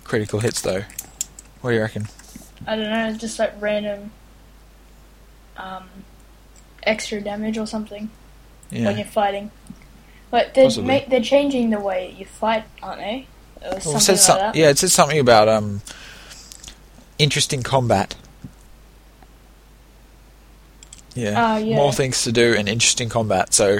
critical 0.04 0.40
hits 0.40 0.60
though. 0.60 0.84
What 1.60 1.70
do 1.70 1.76
you 1.76 1.82
reckon? 1.82 2.08
I 2.66 2.76
don't 2.76 2.90
know, 2.90 3.12
just 3.16 3.38
like 3.38 3.52
random 3.60 4.10
um, 5.56 5.88
extra 6.84 7.20
damage 7.20 7.58
or 7.58 7.66
something 7.66 8.10
when 8.70 8.96
you're 8.96 9.06
fighting. 9.06 9.50
Like 10.30 10.54
they're 10.54 10.70
ma- 10.82 11.00
they're 11.08 11.20
changing 11.22 11.70
the 11.70 11.80
way 11.80 12.14
you 12.18 12.26
fight, 12.26 12.64
aren't 12.82 13.00
they? 13.00 13.26
Or 13.62 13.70
Well, 13.70 13.80
something 13.80 14.14
like 14.14 14.18
some- 14.18 14.38
that. 14.38 14.54
yeah, 14.54 14.68
it 14.68 14.78
said 14.78 14.90
something 14.90 15.18
about 15.18 15.48
um, 15.48 15.80
interesting 17.18 17.62
combat. 17.62 18.14
Yeah. 21.14 21.34
Ah, 21.36 21.56
yeah. 21.56 21.76
more 21.76 21.92
things 21.92 22.22
to 22.22 22.32
do 22.32 22.54
and 22.56 22.68
interesting 22.68 23.08
combat. 23.08 23.52
So, 23.54 23.78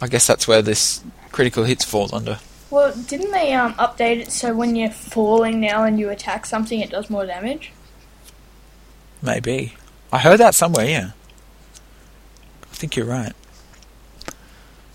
I 0.00 0.06
guess 0.06 0.26
that's 0.26 0.46
where 0.46 0.62
this 0.62 1.02
critical 1.32 1.64
hits 1.64 1.84
falls 1.84 2.12
under. 2.12 2.38
Well, 2.70 2.94
didn't 2.94 3.30
they 3.32 3.52
um, 3.54 3.74
update 3.74 4.20
it 4.20 4.30
so 4.32 4.54
when 4.54 4.76
you're 4.76 4.90
falling 4.90 5.60
now 5.60 5.84
and 5.84 5.98
you 5.98 6.10
attack 6.10 6.44
something, 6.46 6.80
it 6.80 6.90
does 6.90 7.08
more 7.10 7.24
damage? 7.26 7.72
Maybe 9.22 9.74
I 10.12 10.18
heard 10.18 10.38
that 10.38 10.54
somewhere. 10.54 10.84
Yeah, 10.86 11.10
I 12.62 12.74
think 12.74 12.94
you're 12.96 13.06
right. 13.06 13.32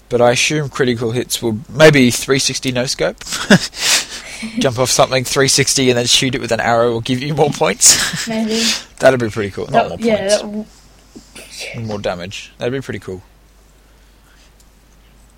But 0.10 0.22
I 0.22 0.32
assume 0.32 0.70
critical 0.70 1.12
hits 1.12 1.42
will 1.42 1.58
maybe 1.70 2.12
360 2.12 2.72
no 2.72 2.86
scope. 2.86 3.18
Jump 4.60 4.78
off 4.78 4.90
something 4.92 5.24
360 5.24 5.90
and 5.90 5.98
then 5.98 6.06
shoot 6.06 6.36
it 6.36 6.42
with 6.42 6.52
an 6.52 6.60
arrow 6.60 6.92
will 6.92 7.02
give 7.02 7.22
you 7.22 7.34
more 7.34 7.50
points. 7.50 8.28
Maybe. 8.28 8.62
That'd 9.00 9.20
be 9.20 9.30
pretty 9.30 9.50
cool. 9.52 9.66
Not 9.68 9.90
That- 9.90 10.00
more 10.00 10.08
yeah, 10.08 10.18
points, 10.18 10.36
that 10.36 11.72
w- 11.74 11.88
more 11.88 12.00
damage. 12.00 12.52
That'd 12.60 12.74
be 12.74 12.82
pretty 12.82 13.00
cool. 13.00 13.24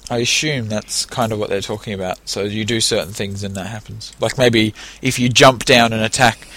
I 0.09 0.17
assume 0.19 0.69
that's 0.69 1.05
kind 1.05 1.31
of 1.31 1.39
what 1.39 1.49
they're 1.49 1.61
talking 1.61 1.93
about. 1.93 2.19
So 2.27 2.43
you 2.43 2.63
do 2.65 2.79
certain 2.79 3.13
things 3.13 3.43
and 3.43 3.55
that 3.55 3.67
happens. 3.67 4.13
Like 4.19 4.37
maybe 4.37 4.73
if 5.01 5.17
you 5.17 5.29
jump 5.29 5.65
down 5.65 5.93
and 5.93 6.03
attack, 6.03 6.47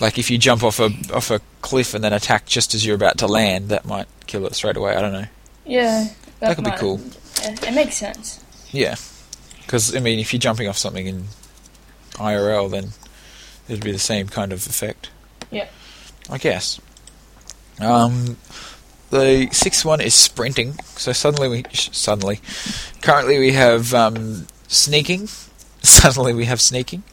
like 0.00 0.18
if 0.18 0.30
you 0.30 0.38
jump 0.38 0.62
off 0.62 0.78
a 0.78 0.90
off 1.12 1.30
a 1.30 1.40
cliff 1.62 1.94
and 1.94 2.04
then 2.04 2.12
attack 2.12 2.46
just 2.46 2.74
as 2.74 2.86
you're 2.86 2.94
about 2.94 3.18
to 3.18 3.26
land, 3.26 3.70
that 3.70 3.84
might 3.84 4.06
kill 4.26 4.46
it 4.46 4.54
straight 4.54 4.76
away. 4.76 4.94
I 4.94 5.00
don't 5.00 5.12
know. 5.12 5.26
yeah. 5.64 6.08
That 6.40 6.54
could 6.54 6.64
be 6.64 6.70
cool. 6.72 7.00
Yeah, 7.42 7.56
it 7.62 7.74
makes 7.74 7.96
sense. 7.96 8.44
Yeah, 8.70 8.96
because 9.62 9.96
I 9.96 10.00
mean, 10.00 10.18
if 10.18 10.32
you're 10.34 10.38
jumping 10.40 10.68
off 10.68 10.76
something 10.76 11.06
in 11.06 11.24
IRL, 12.12 12.70
then 12.70 12.88
it'd 13.68 13.82
be 13.82 13.90
the 13.90 13.98
same 13.98 14.28
kind 14.28 14.52
of 14.52 14.66
effect. 14.66 15.08
Yeah. 15.50 15.66
I 16.28 16.36
guess. 16.36 16.78
Um, 17.80 18.36
the 19.10 19.48
sixth 19.52 19.84
one 19.84 20.00
is 20.00 20.14
sprinting. 20.14 20.74
So 20.96 21.12
suddenly 21.12 21.48
we 21.48 21.64
suddenly, 21.72 22.40
currently 23.02 23.38
we 23.38 23.52
have 23.52 23.94
um, 23.94 24.46
sneaking. 24.68 25.28
Suddenly 25.86 26.34
we 26.34 26.46
have 26.46 26.60
sneaking. 26.60 27.04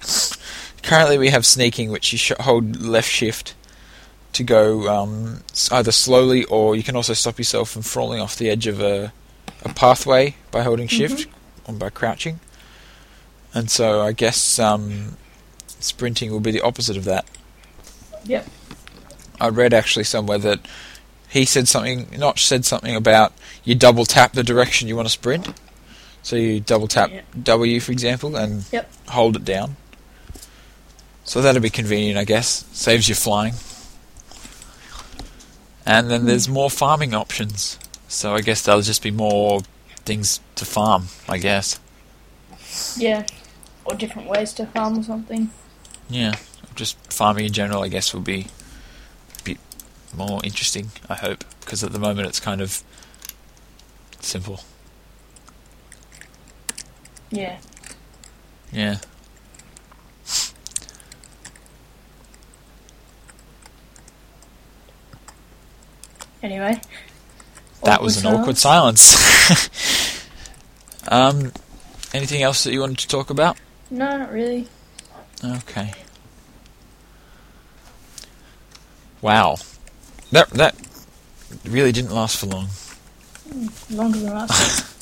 Currently 0.82 1.20
we 1.20 1.30
have 1.30 1.46
sneaking, 1.46 1.92
which 1.92 2.12
you 2.12 2.18
sh- 2.18 2.32
hold 2.40 2.82
left 2.82 3.10
shift 3.10 3.54
to 4.34 4.44
go 4.44 4.90
um, 4.90 5.44
either 5.72 5.92
slowly 5.92 6.44
or 6.46 6.76
you 6.76 6.82
can 6.82 6.96
also 6.96 7.14
stop 7.14 7.38
yourself 7.38 7.70
from 7.70 7.84
falling 7.84 8.20
off 8.20 8.36
the 8.36 8.50
edge 8.50 8.66
of 8.66 8.82
a, 8.82 9.14
a 9.64 9.70
pathway 9.74 10.36
by 10.50 10.64
holding 10.64 10.88
shift 10.88 11.28
or 11.68 11.76
by 11.76 11.90
crouching. 11.90 12.40
And 13.54 13.70
so 13.70 14.02
I 14.02 14.12
guess 14.12 14.58
um, 14.58 15.18
sprinting 15.68 16.32
will 16.32 16.40
be 16.40 16.52
the 16.52 16.62
opposite 16.62 16.98
of 16.98 17.04
that. 17.06 17.26
Yep. 18.26 18.48
I 19.40 19.50
read 19.50 19.74
actually 19.74 20.06
somewhere 20.06 20.40
that 20.40 20.60
he 21.34 21.46
said 21.46 21.68
something, 21.68 22.08
Notch 22.18 22.46
said 22.46 22.64
something 22.64 22.96
about 22.96 23.34
you 23.64 23.74
double 23.76 24.06
tap 24.06 24.34
the 24.34 24.44
direction 24.44 24.88
you 24.88 24.96
want 24.96 25.08
to 25.08 25.12
sprint. 25.12 25.50
So 26.22 26.36
you 26.36 26.60
double 26.60 26.88
tap 26.88 27.10
Yeah. 27.12 27.22
W, 27.42 27.80
for 27.80 27.92
example, 27.92 28.36
and 28.36 28.66
Yep. 28.72 28.92
hold 29.10 29.36
it 29.36 29.44
down. 29.44 29.76
So 31.26 31.42
that'll 31.42 31.62
be 31.62 31.70
convenient, 31.72 32.18
I 32.20 32.24
guess. 32.24 32.66
Saves 32.72 33.10
you 33.10 33.16
flying. 33.16 33.56
And 35.86 36.10
then 36.10 36.26
there's 36.26 36.48
more 36.48 36.70
farming 36.70 37.14
options. 37.14 37.78
So 38.08 38.36
I 38.36 38.42
guess 38.42 38.62
there'll 38.62 38.82
just 38.82 39.02
be 39.02 39.12
more 39.12 39.62
things 40.06 40.40
to 40.56 40.66
farm, 40.66 41.08
I 41.28 41.40
guess. 41.40 41.80
Yeah. 42.96 43.26
Or 43.86 43.96
different 43.96 44.30
ways 44.30 44.54
to 44.54 44.66
farm 44.68 45.00
or 45.00 45.04
something. 45.04 45.50
Yeah, 46.10 46.36
just 46.76 46.96
farming 47.12 47.46
in 47.46 47.54
general, 47.54 47.84
I 47.84 47.88
guess, 47.88 48.14
will 48.14 48.22
be 48.22 48.48
more 50.16 50.40
interesting. 50.44 50.92
I 51.10 51.16
hope 51.16 51.44
because 51.62 51.84
at 51.84 51.92
the 51.92 52.00
moment 52.00 52.28
it's 52.28 52.40
kind 52.40 52.62
of 52.62 52.84
simple. 54.20 54.62
Yeah. 57.32 57.58
Yeah. 58.72 58.98
Anyway. 66.42 66.80
That 67.84 68.02
was 68.02 68.24
an 68.24 68.34
awkward 68.34 68.58
silence. 68.58 70.20
um, 71.08 71.52
anything 72.14 72.42
else 72.42 72.64
that 72.64 72.74
you 72.74 72.82
wanted 72.82 73.00
to 73.00 73.08
talk 73.08 73.30
about? 73.30 73.58
No, 73.90 74.18
not 74.18 74.32
really. 74.32 74.68
Okay. 75.44 75.94
Wow, 79.22 79.58
that 80.34 80.50
that 80.52 80.76
really 81.66 81.92
didn't 81.92 82.12
last 82.12 82.38
for 82.38 82.46
long. 82.48 82.68
Longer 83.90 84.20
than 84.20 84.34
last. 84.34 84.90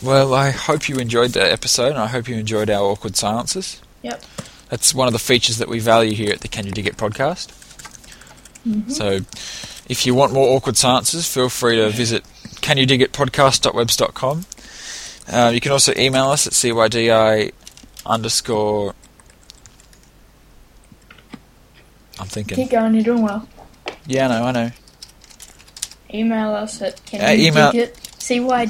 Well, 0.00 0.32
I 0.32 0.50
hope 0.52 0.88
you 0.88 0.98
enjoyed 0.98 1.30
the 1.32 1.42
episode, 1.52 1.88
and 1.88 1.98
I 1.98 2.06
hope 2.06 2.28
you 2.28 2.36
enjoyed 2.36 2.70
our 2.70 2.84
awkward 2.84 3.16
silences. 3.16 3.82
Yep. 4.02 4.22
That's 4.70 4.94
one 4.94 5.08
of 5.08 5.12
the 5.12 5.18
features 5.18 5.58
that 5.58 5.68
we 5.68 5.80
value 5.80 6.14
here 6.14 6.32
at 6.32 6.40
the 6.40 6.46
Can 6.46 6.66
You 6.66 6.70
Dig 6.70 6.86
It 6.86 6.96
podcast. 6.96 7.48
Mhm. 8.64 8.92
So, 8.92 9.22
if 9.88 10.06
you 10.06 10.14
want 10.14 10.32
more 10.32 10.54
awkward 10.56 10.76
silences, 10.76 11.26
feel 11.26 11.48
free 11.48 11.78
to 11.78 11.88
visit 11.90 12.22
canyoudigitpodcast.webs.com. 12.60 14.46
Uh, 15.32 15.50
you 15.52 15.60
can 15.60 15.72
also 15.72 15.92
email 15.96 16.30
us 16.30 16.46
at 16.46 16.52
cydi 16.52 17.50
underscore. 18.06 18.94
I'm 22.20 22.28
thinking. 22.28 22.54
Keep 22.54 22.70
going, 22.70 22.94
you're 22.94 23.02
doing 23.02 23.22
well. 23.22 23.48
Yeah, 24.08 24.26
I 24.26 24.28
know, 24.28 24.44
I 24.46 24.52
know. 24.52 24.70
Email 26.12 26.54
us 26.54 26.80
at 26.82 27.04
can 27.04 27.20
Uh, 27.20 27.24
cydi 27.24 27.52
dot 27.52 27.74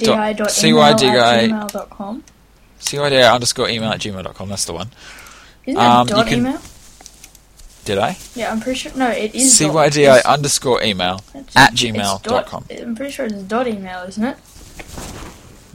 Dot- 0.04 0.10
email 0.10 0.82
at 0.82 0.98
CYDI 0.98 1.48
gmail 1.48 1.72
dot 1.72 1.90
com. 1.90 2.24
CYDI 2.80 3.32
underscore 3.34 3.68
email 3.70 3.90
at 3.90 4.00
gmail.com, 4.00 4.48
that's 4.48 4.64
the 4.64 4.72
one. 4.72 4.90
Isn't 5.66 5.80
it 5.80 5.84
Um, 5.84 6.06
dot 6.06 6.26
can- 6.26 6.38
email? 6.40 6.58
Did 7.84 7.98
I? 7.98 8.16
Yeah, 8.34 8.50
I'm 8.52 8.60
pretty 8.60 8.78
sure. 8.80 8.92
No, 8.96 9.08
it 9.08 9.34
is. 9.34 9.54
CYDI 9.58 10.20
underscore 10.24 10.82
email 10.82 11.22
it's- 11.34 11.56
at 11.56 11.72
it's 11.72 11.80
gmail 11.82 12.22
dot- 12.22 12.24
dot 12.24 12.46
com. 12.46 12.64
I'm 12.70 12.94
pretty 12.96 13.12
sure 13.12 13.26
it's 13.26 13.34
dot 13.36 13.66
email, 13.66 14.02
isn't 14.08 14.24
it? 14.24 14.36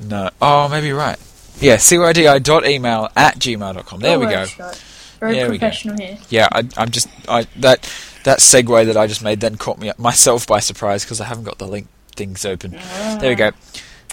No. 0.08 0.30
Oh, 0.42 0.68
maybe 0.68 0.88
you're 0.88 0.98
right. 0.98 1.18
Yeah, 1.60 1.78
CYDI 1.78 2.40
dot 2.44 2.66
email 2.68 3.10
at 3.16 3.40
gmail.com. 3.40 4.00
There 4.02 4.18
Oh, 4.18 4.20
we 4.20 4.26
go. 4.28 4.46
Scott. 4.46 4.80
Very 5.20 5.36
There 5.36 5.48
professional 5.48 5.96
here. 5.98 6.18
Yeah, 6.30 6.48
I, 6.52 6.66
I'm 6.78 6.92
just 6.92 7.08
I 7.30 7.48
that 7.58 7.90
that 8.24 8.40
segue 8.40 8.86
that 8.86 8.98
I 8.98 9.08
just 9.08 9.24
made 9.24 9.40
then 9.40 9.58
caught 9.58 9.80
me 9.80 9.92
myself 9.98 10.48
by 10.48 10.60
surprise 10.60 11.04
because 11.04 11.22
I 11.22 11.26
haven't 11.26 11.44
got 11.44 11.58
the 11.58 11.68
link 11.68 11.88
things 12.16 12.46
open. 12.46 12.72
There 12.72 13.30
we 13.30 13.36
go. 13.36 13.52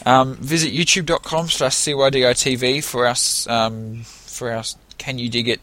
Um, 0.06 0.36
visit 0.36 0.72
youtube.com 0.72 1.48
slash 1.48 1.74
cyditv 1.74 2.82
for 2.84 3.06
us 3.06 3.46
um, 3.48 4.02
for 4.04 4.50
our 4.50 4.64
Can 4.98 5.18
You 5.18 5.28
Dig 5.28 5.48
It 5.48 5.60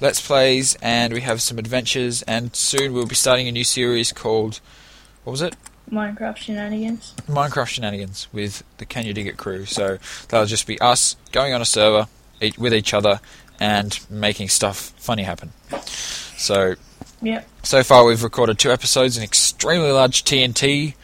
Let's 0.00 0.24
Plays 0.24 0.76
and 0.80 1.12
we 1.12 1.20
have 1.22 1.42
some 1.42 1.58
adventures 1.58 2.22
and 2.22 2.54
soon 2.54 2.92
we'll 2.92 3.06
be 3.06 3.16
starting 3.16 3.48
a 3.48 3.52
new 3.52 3.64
series 3.64 4.12
called 4.12 4.60
what 5.24 5.32
was 5.32 5.42
it? 5.42 5.56
Minecraft 5.90 6.36
shenanigans. 6.36 7.14
Minecraft 7.28 7.66
Shenanigans 7.66 8.28
with 8.32 8.62
the 8.78 8.86
Can 8.86 9.04
You 9.06 9.12
Dig 9.12 9.26
It 9.26 9.36
crew. 9.36 9.66
So 9.66 9.98
that'll 10.28 10.46
just 10.46 10.66
be 10.66 10.80
us 10.80 11.16
going 11.32 11.52
on 11.52 11.60
a 11.60 11.64
server 11.64 12.06
with 12.56 12.72
each 12.72 12.94
other 12.94 13.20
and 13.58 13.98
making 14.08 14.48
stuff 14.48 14.94
funny 14.96 15.24
happen. 15.24 15.52
So 16.40 16.74
Yep. 17.22 17.46
so 17.62 17.82
far, 17.82 18.04
we've 18.04 18.22
recorded 18.22 18.58
two 18.58 18.72
episodes, 18.72 19.16
an 19.16 19.22
extremely 19.22 19.90
large 19.90 20.24
TNT 20.24 20.94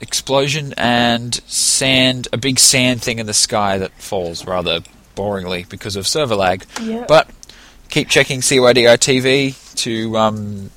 explosion 0.00 0.74
and 0.76 1.34
sand, 1.46 2.28
a 2.32 2.36
big 2.36 2.58
sand 2.58 3.02
thing 3.02 3.18
in 3.18 3.26
the 3.26 3.34
sky 3.34 3.78
that 3.78 3.92
falls 3.92 4.44
rather 4.44 4.80
boringly 5.14 5.68
because 5.68 5.96
of 5.96 6.06
server 6.06 6.34
lag. 6.34 6.64
Yeah. 6.82 7.04
But 7.08 7.30
keep 7.88 8.08
checking 8.08 8.40
CYDI 8.40 8.96
TV 8.98 9.74
to 9.76 10.16
um, 10.18 10.70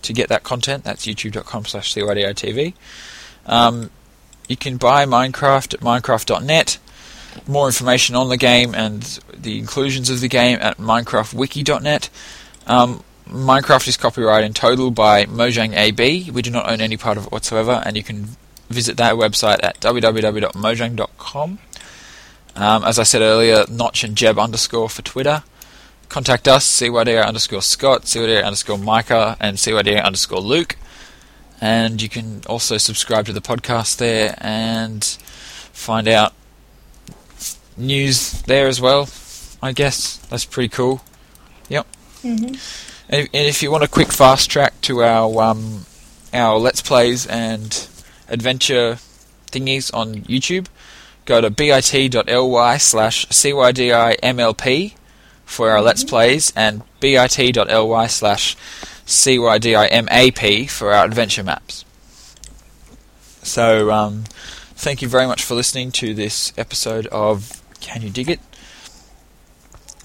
to 0.00 0.12
get 0.12 0.28
that 0.30 0.42
content. 0.42 0.84
That's 0.84 1.06
youtube.com 1.06 1.66
slash 1.66 1.94
CYDI 1.94 2.34
TV. 2.34 2.74
Um, 3.46 3.90
you 4.48 4.56
can 4.56 4.76
buy 4.78 5.04
Minecraft 5.04 5.74
at 5.74 5.80
minecraft.net. 5.80 6.78
More 7.46 7.66
information 7.66 8.14
on 8.14 8.28
the 8.28 8.36
game 8.36 8.74
and 8.74 9.02
the 9.34 9.58
inclusions 9.58 10.10
of 10.10 10.20
the 10.20 10.28
game 10.28 10.58
at 10.60 10.78
minecraftwiki.net. 10.78 12.10
Um, 12.66 13.02
Minecraft 13.28 13.88
is 13.88 13.96
copyrighted 13.96 14.46
in 14.46 14.52
total 14.52 14.90
by 14.90 15.24
Mojang 15.26 15.76
AB. 15.76 16.30
We 16.30 16.42
do 16.42 16.50
not 16.50 16.70
own 16.70 16.80
any 16.80 16.96
part 16.96 17.16
of 17.16 17.26
it 17.26 17.32
whatsoever, 17.32 17.82
and 17.84 17.96
you 17.96 18.02
can 18.02 18.36
visit 18.68 18.96
that 18.96 19.14
website 19.14 19.62
at 19.62 19.80
www.mojang.com. 19.80 21.58
Um, 22.54 22.84
as 22.84 22.98
I 22.98 23.02
said 23.02 23.22
earlier, 23.22 23.64
Notch 23.70 24.04
and 24.04 24.16
Jeb 24.16 24.38
underscore 24.38 24.90
for 24.90 25.02
Twitter. 25.02 25.42
Contact 26.08 26.46
us, 26.46 26.66
CYDA 26.68 27.24
underscore 27.26 27.62
Scott, 27.62 28.02
CYDA 28.02 28.44
underscore 28.44 28.78
Micah, 28.78 29.36
and 29.40 29.56
CYDA 29.56 30.04
underscore 30.04 30.40
Luke. 30.40 30.76
And 31.60 32.02
you 32.02 32.08
can 32.08 32.42
also 32.46 32.76
subscribe 32.76 33.24
to 33.26 33.32
the 33.32 33.40
podcast 33.40 33.96
there 33.96 34.34
and 34.38 35.02
find 35.72 36.08
out 36.08 36.34
news 37.76 38.42
there 38.42 38.66
as 38.66 38.80
well. 38.80 39.08
I 39.62 39.72
guess 39.72 40.18
that's 40.28 40.44
pretty 40.44 40.68
cool. 40.68 41.02
Yep. 41.68 41.86
Hmm 42.22 42.54
And 43.08 43.28
if, 43.32 43.62
you 43.62 43.70
want 43.70 43.84
a 43.84 43.88
quick 43.88 44.12
fast 44.12 44.50
track 44.50 44.80
to 44.82 45.02
our 45.02 45.42
um, 45.42 45.84
our 46.32 46.58
let's 46.58 46.80
plays 46.80 47.26
and 47.26 47.86
adventure 48.28 48.98
thingies 49.50 49.92
on 49.92 50.22
YouTube, 50.22 50.68
go 51.26 51.40
to 51.40 51.50
bit.ly 51.50 52.76
slash 52.78 53.26
cydimlp 53.26 54.94
for 55.44 55.70
our 55.70 55.82
let's 55.82 56.04
plays 56.04 56.52
and 56.56 56.82
bit.ly 57.00 58.06
slash 58.06 58.56
cydimap 59.04 60.70
for 60.70 60.92
our 60.92 61.04
adventure 61.04 61.42
maps. 61.42 61.84
So, 63.42 63.90
um, 63.90 64.24
thank 64.74 65.02
you 65.02 65.08
very 65.08 65.26
much 65.26 65.44
for 65.44 65.54
listening 65.54 65.90
to 65.92 66.14
this 66.14 66.52
episode 66.56 67.06
of 67.08 67.60
Can 67.80 68.02
You 68.02 68.10
Dig 68.10 68.30
It? 68.30 68.40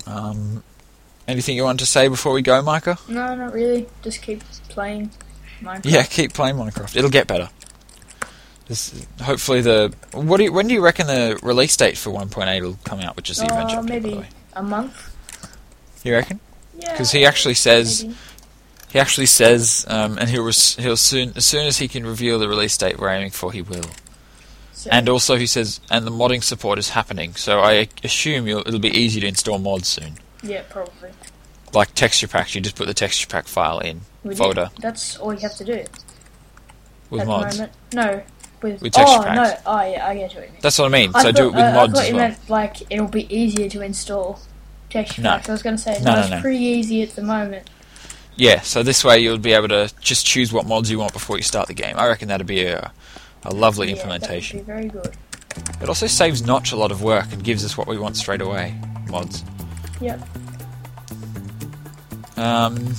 Um, 0.06 0.64
anything 1.28 1.56
you 1.56 1.64
want 1.64 1.80
to 1.80 1.86
say 1.86 2.08
before 2.08 2.34
we 2.34 2.42
go, 2.42 2.62
Micah? 2.62 2.98
No, 3.08 3.36
not 3.36 3.54
really. 3.54 3.88
Just 4.04 4.22
keep 4.22 4.44
playing 4.70 5.12
Minecraft. 5.62 5.82
Yeah, 5.86 6.04
keep 6.04 6.34
playing 6.34 6.56
Minecraft. 6.56 6.96
It'll 6.96 7.10
get 7.10 7.28
better. 7.28 7.50
This, 8.68 9.06
hopefully, 9.22 9.62
the 9.62 9.94
what 10.12 10.38
do 10.38 10.44
you, 10.44 10.52
when 10.54 10.68
do 10.68 10.74
you 10.74 10.84
reckon 10.84 11.08
the 11.08 11.40
release 11.42 11.78
date 11.78 11.98
for 11.98 12.10
1.8 12.12 12.62
will 12.62 12.78
come 12.84 13.00
out, 13.00 13.16
which 13.16 13.30
is 13.30 13.38
the 13.38 13.44
Uh, 13.46 13.62
adventure 13.62 13.78
update, 13.78 13.88
by 13.88 14.00
the 14.00 14.16
maybe 14.16 14.28
a 14.54 14.64
month. 14.64 15.16
You 16.04 16.14
reckon? 16.14 16.40
Yeah. 16.80 16.92
Because 16.92 17.12
he 17.12 17.26
actually 17.26 17.54
says 17.54 18.04
maybe. 18.04 18.16
he 18.92 19.00
actually 19.00 19.26
says, 19.26 19.86
um, 19.88 20.18
and 20.18 20.30
he'll 20.30 20.44
res- 20.44 20.76
he'll 20.76 20.98
soon 20.98 21.32
as 21.38 21.46
soon 21.46 21.66
as 21.66 21.78
he 21.78 21.88
can 21.88 22.06
reveal 22.06 22.40
the 22.40 22.50
release 22.50 22.78
date 22.78 23.00
we're 23.00 23.10
aiming 23.10 23.32
for, 23.32 23.52
he 23.54 23.62
will. 23.62 23.86
So, 24.74 24.90
And 24.92 25.08
also, 25.10 25.38
he 25.38 25.48
says, 25.48 25.80
and 25.90 26.06
the 26.06 26.12
modding 26.12 26.44
support 26.44 26.78
is 26.78 26.90
happening, 26.90 27.34
so 27.36 27.62
I 27.62 27.88
assume 28.04 28.48
you'll, 28.48 28.60
it'll 28.68 28.80
be 28.80 28.96
easy 28.96 29.20
to 29.22 29.28
install 29.28 29.58
mods 29.58 29.88
soon. 29.88 30.18
Yeah, 30.44 30.64
probably. 30.70 31.12
Like 31.74 31.94
texture 31.96 32.28
packs, 32.28 32.56
you 32.56 32.62
just 32.62 32.76
put 32.76 32.88
the 32.88 32.94
texture 32.94 33.28
pack 33.28 33.48
file 33.48 33.80
in 33.80 34.02
We 34.24 34.30
did- 34.30 34.38
folder 34.38 34.70
That's 34.80 35.18
all 35.18 35.34
you 35.34 35.40
have 35.42 35.56
to 35.56 35.66
do 35.66 35.84
with 37.10 37.22
at 37.22 37.28
mods. 37.28 37.62
No, 37.94 38.22
with, 38.62 38.82
With 38.82 38.94
texture 38.94 39.18
oh 39.20 39.24
packs. 39.24 39.64
no, 39.66 39.72
oh 39.72 39.82
yeah, 39.92 40.08
I 40.08 40.16
get 40.16 40.34
what 40.34 40.36
you 40.36 40.42
mean. 40.52 40.60
That's 40.62 40.78
what 40.80 40.86
I 40.86 40.90
mean. 40.90 41.12
I 41.14 41.22
so 41.22 41.28
thought, 41.28 41.36
do 41.36 41.44
it 41.48 41.54
with 41.54 41.56
uh, 41.64 41.74
mods 41.74 41.94
I 41.94 41.96
thought 41.96 42.04
as 42.04 42.10
you 42.10 42.16
well. 42.16 42.28
meant 42.30 42.50
like 42.50 42.92
it'll 42.92 43.08
be 43.08 43.36
easier 43.36 43.70
to 43.70 43.82
install 43.82 44.40
texture 44.90 45.22
No. 45.22 45.32
packs. 45.32 45.50
I 45.50 45.52
was 45.52 45.64
going 45.64 45.76
to 45.76 45.82
say 45.82 46.00
No, 46.02 46.14
no, 46.16 46.20
it's 46.22 46.30
no. 46.32 46.42
pretty 46.42 46.60
easy 46.64 47.02
at 47.04 47.10
the 47.12 47.22
moment. 47.22 47.70
Yeah, 48.36 48.62
so 48.62 48.84
this 48.84 49.04
way 49.04 49.20
you'll 49.20 49.38
be 49.40 49.54
able 49.54 49.68
to 49.70 49.92
just 50.00 50.26
choose 50.26 50.54
what 50.54 50.66
mods 50.66 50.90
you 50.92 51.00
want 51.00 51.12
before 51.14 51.38
you 51.38 51.44
start 51.44 51.68
the 51.68 51.74
game. 51.74 51.98
I 51.98 52.08
reckon 52.08 52.28
that'd 52.30 52.46
be 52.48 52.66
a, 52.66 52.92
a 53.44 53.54
lovely 53.54 53.88
Yeah, 53.90 53.96
that 53.96 54.08
would 54.08 54.14
implementation. 54.14 54.60
be 54.60 54.64
very 54.66 54.88
good. 54.88 55.16
It 55.82 55.90
also 55.90 56.06
saves 56.08 56.46
Notch 56.46 56.72
a 56.72 56.76
lot 56.76 56.92
of 56.92 57.02
work 57.02 57.32
and 57.32 57.44
gives 57.44 57.66
us 57.66 57.78
what 57.78 57.88
we 57.88 57.98
want 57.98 58.16
straight 58.16 58.42
away. 58.42 58.76
Mods. 59.10 59.44
Yep. 60.02 60.22
Um, 62.38 62.94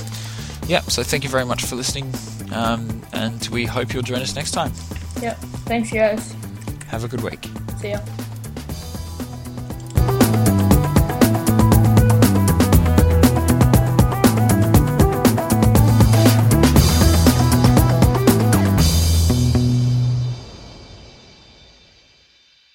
yeah, 0.67 0.81
so 0.81 1.03
thank 1.03 1.25
you 1.25 1.31
very 1.31 1.45
much 1.45 1.65
for 1.65 1.77
listening, 1.77 2.13
um, 2.53 3.03
and 3.13 3.47
we 3.49 3.65
hope 3.65 3.95
you'll 3.95 4.03
join 4.03 4.21
us 4.21 4.35
next 4.35 4.51
time. 4.51 4.73
Yep. 5.23 5.37
Thanks, 5.67 5.91
guys. 5.91 6.35
Have 6.89 7.05
a 7.05 7.09
good 7.09 7.23
week. 7.23 7.49
See 7.81 7.91
ya. 7.91 8.01